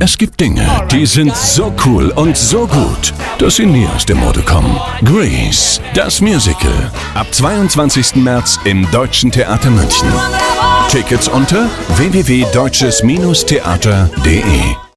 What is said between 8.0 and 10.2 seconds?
März im Deutschen Theater München.